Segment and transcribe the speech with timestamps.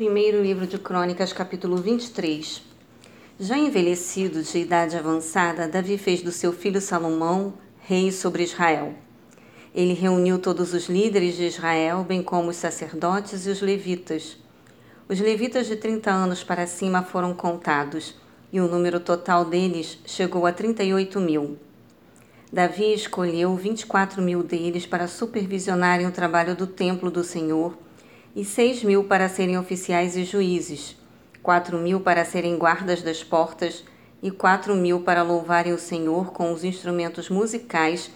[0.00, 2.62] Primeiro livro de Crônicas, capítulo 23.
[3.38, 8.94] Já envelhecido de idade avançada, Davi fez do seu filho Salomão rei sobre Israel.
[9.74, 14.38] Ele reuniu todos os líderes de Israel, bem como os sacerdotes e os levitas.
[15.06, 18.14] Os levitas de 30 anos para cima foram contados,
[18.50, 21.58] e o número total deles chegou a 38 mil.
[22.50, 27.76] Davi escolheu 24 mil deles para supervisionarem o trabalho do templo do Senhor
[28.34, 30.96] e seis mil para serem oficiais e juízes,
[31.42, 33.84] quatro mil para serem guardas das portas
[34.22, 38.10] e quatro mil para louvarem o Senhor com os instrumentos musicais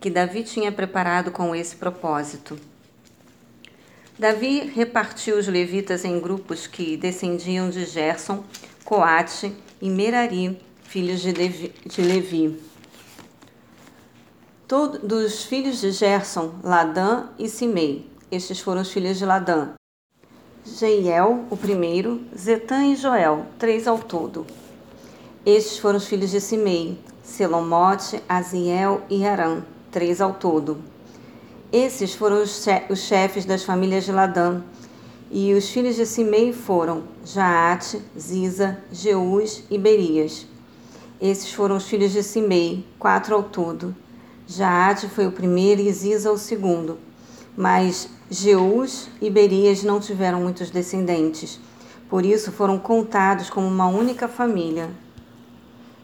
[0.00, 2.58] que Davi tinha preparado com esse propósito.
[4.18, 8.44] Davi repartiu os levitas em grupos que descendiam de Gerson,
[8.84, 12.60] Coate e Merari, filhos de, de Levi.
[14.68, 19.74] Todos dos filhos de Gerson, Ladã e Simei, estes foram os filhos de Ladã.
[20.64, 24.44] Jeiel, o primeiro, Zetã e Joel, três ao todo.
[25.46, 30.78] Estes foram os filhos de Simei, Selomote, Aziel e Arã, três ao todo.
[31.70, 32.64] Esses foram os,
[32.96, 34.62] chefes das famílias de Ladã.
[35.30, 40.46] E os filhos de Simei foram Jaate, Ziza, Jeús e Berias.
[41.20, 43.94] Esses foram os filhos de Simei, quatro ao todo.
[44.46, 46.98] Jaate foi o primeiro e Ziza o segundo.
[47.56, 51.60] Mas Jeús e Berias não tiveram muitos descendentes,
[52.10, 54.90] por isso foram contados como uma única família.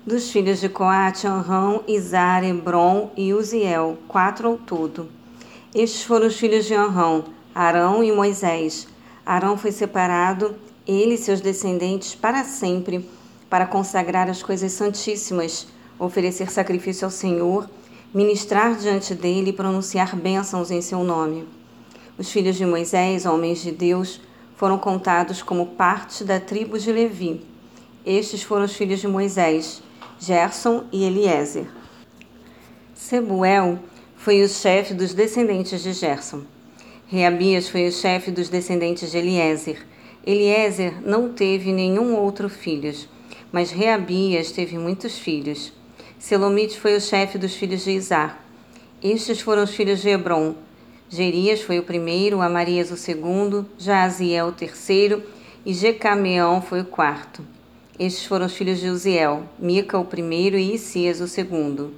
[0.06, 5.08] Dos filhos de Coate, Anrão, Izar, Hebron e Uziel, quatro ao todo.
[5.74, 8.86] Estes foram os filhos de Anrão, Arão e Moisés.
[9.26, 10.54] Arão foi separado,
[10.86, 13.10] ele e seus descendentes, para sempre,
[13.50, 15.66] para consagrar as coisas santíssimas,
[15.98, 17.68] oferecer sacrifício ao Senhor
[18.12, 21.59] ministrar diante dele e pronunciar bênçãos em seu nome.
[22.20, 24.20] Os filhos de Moisés, homens de Deus,
[24.54, 27.40] foram contados como parte da tribo de Levi.
[28.04, 29.82] Estes foram os filhos de Moisés,
[30.18, 31.64] Gerson e Eliezer.
[32.94, 33.78] Sebuel
[34.19, 36.42] foi o chefe dos descendentes de Gerson.
[37.06, 39.87] Reabias foi o chefe dos descendentes de Eliezer.
[40.26, 42.94] Eliezer não teve nenhum outro filho,
[43.50, 45.72] mas Reabias teve muitos filhos.
[46.19, 48.44] Selomite foi o chefe dos filhos de Isar.
[49.02, 50.54] Estes foram os filhos de Hebron.
[51.12, 55.21] Gerias foi o primeiro, Amarias o segundo, Jaziel o terceiro
[55.66, 57.44] e Jecameão foi o quarto.
[57.98, 61.93] Estes foram os filhos de Uziel, Mica o primeiro e Isias o segundo.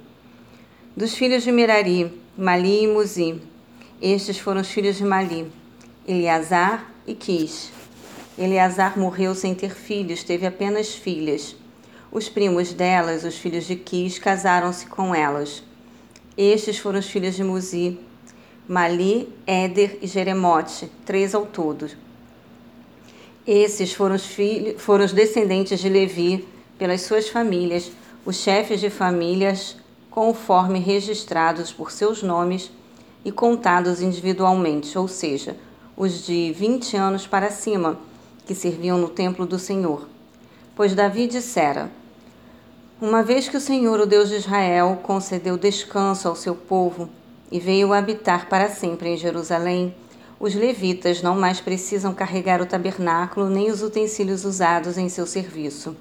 [0.97, 3.39] Dos filhos de Merari, Mali e Muzi.
[4.01, 5.45] Estes foram os filhos de Mali,
[6.07, 7.71] Eleazar e Quis.
[8.35, 11.55] Eleazar morreu sem ter filhos, teve apenas filhas.
[12.11, 15.61] Os primos delas, os filhos de Quis, casaram-se com elas.
[16.35, 17.99] Estes foram os filhos de Muzi,
[18.67, 21.89] Mali, Éder e Jeremote, três ao todo.
[23.45, 26.47] Esses foram os, filhos, foram os descendentes de Levi,
[26.77, 27.91] pelas suas famílias,
[28.25, 29.75] os chefes de famílias,
[30.09, 32.71] conforme registrados por seus nomes
[33.25, 35.57] e contados individualmente, ou seja,
[35.97, 37.99] os de vinte anos para cima,
[38.45, 40.07] que serviam no templo do Senhor.
[40.73, 41.91] Pois Davi dissera:
[43.01, 47.09] uma vez que o Senhor, o Deus de Israel, concedeu descanso ao seu povo
[47.53, 49.93] e veio habitar para sempre em Jerusalém,
[50.39, 55.95] os levitas não mais precisam carregar o tabernáculo nem os utensílios usados em seu serviço.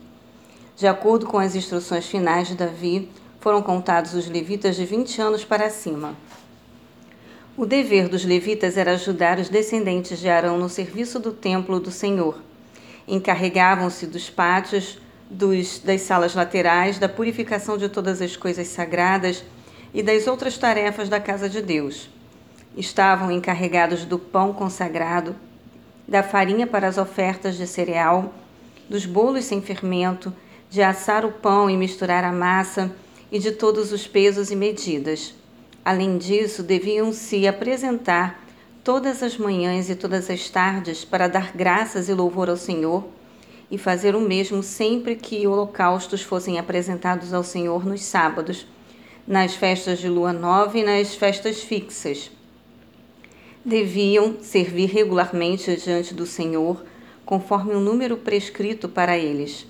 [0.75, 5.45] De acordo com as instruções finais de Davi, foram contados os levitas de 20 anos
[5.45, 6.17] para cima.
[7.55, 11.91] O dever dos levitas era ajudar os descendentes de Arão no serviço do templo do
[11.91, 12.39] Senhor.
[13.07, 14.99] Encarregavam-se dos pátios
[15.29, 19.45] dos, das salas laterais, da purificação de todas as coisas sagradas
[19.95, 22.09] e das outras tarefas da casa de Deus.
[22.77, 25.37] Estavam encarregados do pão consagrado,
[26.09, 28.33] da farinha para as ofertas de cereal,
[28.89, 30.33] dos bolos sem fermento,
[30.71, 32.91] de assar o pão e misturar a massa
[33.31, 35.35] e de todos os pesos e medidas.
[35.85, 38.43] Além disso, deviam se apresentar
[38.85, 43.05] todas as manhãs e todas as tardes para dar graças e louvor ao Senhor
[43.71, 48.67] e fazer o mesmo sempre que holocaustos fossem apresentados ao Senhor nos sábados,
[49.27, 52.31] nas festas de lua nova e nas festas fixas.
[53.65, 56.85] Deviam servir regularmente diante do Senhor,
[57.25, 59.67] conforme o número prescrito para eles.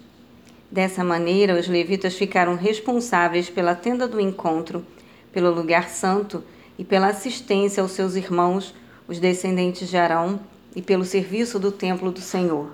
[0.70, 4.84] Dessa maneira, os levitas ficaram responsáveis pela tenda do encontro,
[5.30, 6.42] pelo lugar santo
[6.78, 8.74] e pela assistência aos seus irmãos,
[9.06, 10.40] os descendentes de Arão,
[10.74, 12.70] e pelo serviço do templo do Senhor.